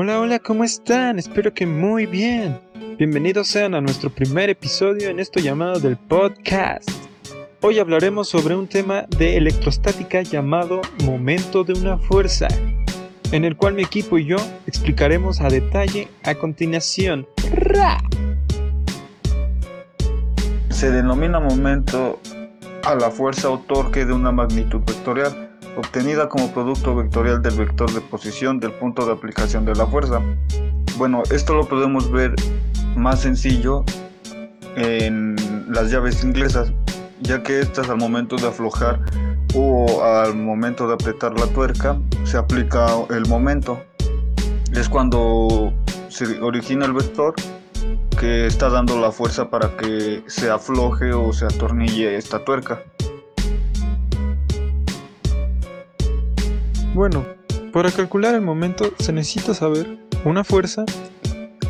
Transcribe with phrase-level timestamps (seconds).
[0.00, 1.18] Hola, hola, ¿cómo están?
[1.18, 2.60] Espero que muy bien.
[2.98, 6.88] Bienvenidos sean a nuestro primer episodio en esto llamado del podcast.
[7.62, 12.46] Hoy hablaremos sobre un tema de electrostática llamado momento de una fuerza,
[13.32, 14.36] en el cual mi equipo y yo
[14.68, 17.26] explicaremos a detalle a continuación.
[20.70, 22.20] Se denomina momento
[22.84, 25.47] a la fuerza o torque de una magnitud vectorial
[25.78, 30.20] obtenida como producto vectorial del vector de posición del punto de aplicación de la fuerza.
[30.96, 32.34] Bueno, esto lo podemos ver
[32.96, 33.84] más sencillo
[34.74, 35.36] en
[35.68, 36.72] las llaves inglesas,
[37.20, 39.00] ya que estas al momento de aflojar
[39.54, 43.80] o al momento de apretar la tuerca se aplica el momento.
[44.72, 45.72] Es cuando
[46.08, 47.34] se origina el vector
[48.18, 52.82] que está dando la fuerza para que se afloje o se atornille esta tuerca.
[56.98, 57.24] Bueno,
[57.72, 60.84] para calcular el momento se necesita saber una fuerza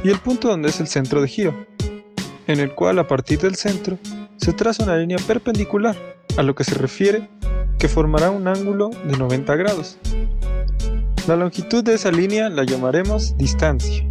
[0.03, 1.55] y el punto donde es el centro de giro,
[2.47, 3.99] en el cual a partir del centro
[4.39, 5.95] se traza una línea perpendicular,
[6.39, 7.29] a lo que se refiere
[7.79, 9.99] que formará un ángulo de 90 grados.
[11.27, 14.07] La longitud de esa línea la llamaremos distancia.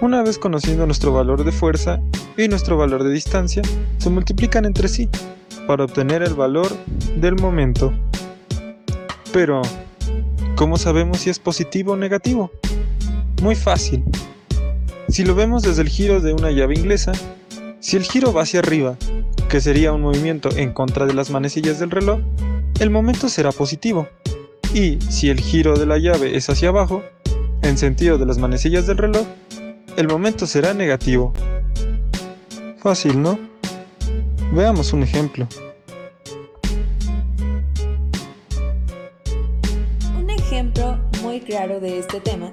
[0.00, 2.00] Una vez conociendo nuestro valor de fuerza
[2.38, 3.60] y nuestro valor de distancia,
[3.98, 5.10] se multiplican entre sí
[5.66, 6.74] para obtener el valor
[7.14, 7.92] del momento.
[9.30, 9.60] Pero,
[10.56, 12.52] ¿Cómo sabemos si es positivo o negativo?
[13.42, 14.04] Muy fácil.
[15.08, 17.10] Si lo vemos desde el giro de una llave inglesa,
[17.80, 18.96] si el giro va hacia arriba,
[19.48, 22.20] que sería un movimiento en contra de las manecillas del reloj,
[22.78, 24.06] el momento será positivo.
[24.72, 27.02] Y si el giro de la llave es hacia abajo,
[27.62, 29.26] en sentido de las manecillas del reloj,
[29.96, 31.32] el momento será negativo.
[32.78, 33.40] Fácil, ¿no?
[34.52, 35.48] Veamos un ejemplo.
[41.24, 42.52] Muy claro de este tema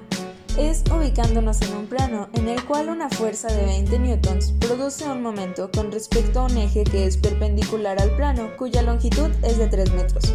[0.58, 5.22] es ubicándonos en un plano en el cual una fuerza de 20 newtons produce un
[5.22, 9.66] momento con respecto a un eje que es perpendicular al plano cuya longitud es de
[9.66, 10.34] 3 metros.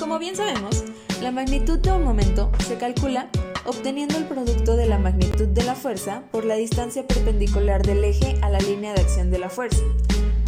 [0.00, 0.82] Como bien sabemos,
[1.22, 3.28] la magnitud de un momento se calcula
[3.64, 8.36] obteniendo el producto de la magnitud de la fuerza por la distancia perpendicular del eje
[8.42, 9.82] a la línea de acción de la fuerza.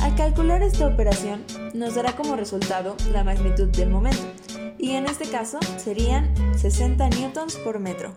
[0.00, 4.22] Al calcular esta operación, nos dará como resultado la magnitud del momento,
[4.78, 8.12] y en este caso serían 60 newtons por metro.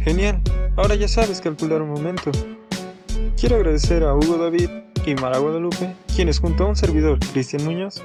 [0.00, 0.40] Genial,
[0.76, 2.30] ahora ya sabes calcular un momento.
[3.38, 4.68] Quiero agradecer a Hugo David
[5.06, 8.02] y Mara Guadalupe, quienes junto a un servidor, Cristian Muñoz,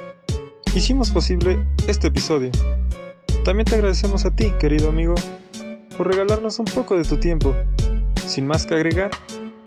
[0.76, 1.58] hicimos posible
[1.88, 2.52] este episodio.
[3.44, 5.16] También te agradecemos a ti, querido amigo,
[5.98, 7.56] por regalarnos un poco de tu tiempo.
[8.26, 9.10] Sin más que agregar,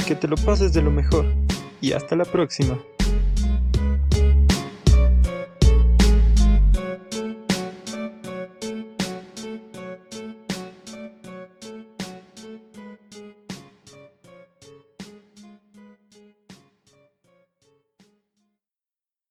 [0.07, 1.25] que te lo pases de lo mejor
[1.81, 2.79] y hasta la próxima.